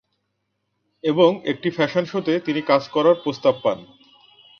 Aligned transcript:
এবং 1.03 1.29
একটি 1.45 1.69
ফ্যাশন 1.69 2.03
শোতে 2.05 2.33
তিনি 2.39 2.61
কাজ 2.61 2.83
করার 2.89 3.15
প্রস্তাব 3.23 3.55
পান। 3.63 3.79